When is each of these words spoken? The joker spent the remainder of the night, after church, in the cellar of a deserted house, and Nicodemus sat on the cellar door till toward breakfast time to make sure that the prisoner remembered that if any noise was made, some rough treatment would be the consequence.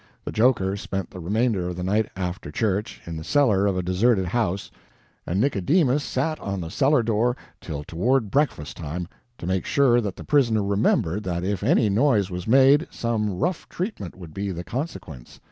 The 0.25 0.31
joker 0.31 0.75
spent 0.77 1.11
the 1.11 1.19
remainder 1.19 1.67
of 1.69 1.75
the 1.75 1.83
night, 1.83 2.09
after 2.15 2.49
church, 2.49 3.01
in 3.05 3.17
the 3.17 3.23
cellar 3.23 3.67
of 3.67 3.77
a 3.77 3.83
deserted 3.83 4.25
house, 4.25 4.71
and 5.27 5.39
Nicodemus 5.39 6.03
sat 6.03 6.39
on 6.39 6.59
the 6.59 6.71
cellar 6.71 7.03
door 7.03 7.37
till 7.59 7.83
toward 7.83 8.31
breakfast 8.31 8.77
time 8.77 9.07
to 9.37 9.45
make 9.45 9.63
sure 9.67 10.01
that 10.01 10.15
the 10.15 10.23
prisoner 10.23 10.63
remembered 10.63 11.21
that 11.25 11.43
if 11.43 11.61
any 11.61 11.87
noise 11.87 12.31
was 12.31 12.47
made, 12.47 12.87
some 12.89 13.37
rough 13.37 13.69
treatment 13.69 14.15
would 14.15 14.33
be 14.33 14.51
the 14.51 14.63
consequence. 14.63 15.39